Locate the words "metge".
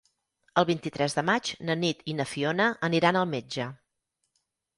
3.37-3.69